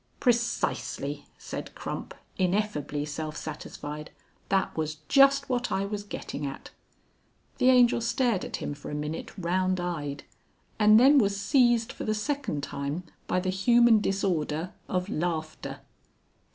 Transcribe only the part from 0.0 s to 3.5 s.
"Precisely," said Crump, ineffably self